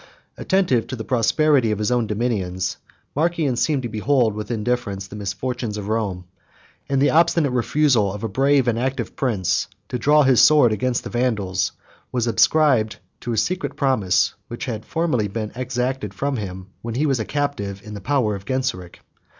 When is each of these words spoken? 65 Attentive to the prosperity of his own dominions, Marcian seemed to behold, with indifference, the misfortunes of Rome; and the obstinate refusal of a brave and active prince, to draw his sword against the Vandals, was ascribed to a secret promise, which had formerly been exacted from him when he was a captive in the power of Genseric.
65 0.37 0.41
Attentive 0.43 0.87
to 0.87 0.95
the 0.95 1.03
prosperity 1.03 1.69
of 1.69 1.77
his 1.77 1.91
own 1.91 2.07
dominions, 2.07 2.77
Marcian 3.15 3.55
seemed 3.55 3.83
to 3.83 3.87
behold, 3.87 4.33
with 4.33 4.49
indifference, 4.49 5.05
the 5.05 5.15
misfortunes 5.15 5.77
of 5.77 5.89
Rome; 5.89 6.25
and 6.89 6.99
the 6.99 7.11
obstinate 7.11 7.51
refusal 7.51 8.11
of 8.11 8.23
a 8.23 8.27
brave 8.27 8.67
and 8.67 8.79
active 8.79 9.15
prince, 9.15 9.67
to 9.89 9.99
draw 9.99 10.23
his 10.23 10.41
sword 10.41 10.71
against 10.73 11.03
the 11.03 11.11
Vandals, 11.11 11.73
was 12.11 12.25
ascribed 12.25 12.97
to 13.19 13.31
a 13.33 13.37
secret 13.37 13.75
promise, 13.75 14.33
which 14.47 14.65
had 14.65 14.85
formerly 14.87 15.27
been 15.27 15.51
exacted 15.55 16.15
from 16.15 16.37
him 16.37 16.69
when 16.81 16.95
he 16.95 17.05
was 17.05 17.19
a 17.19 17.23
captive 17.23 17.79
in 17.83 17.93
the 17.93 18.01
power 18.01 18.33
of 18.33 18.43
Genseric. 18.43 19.01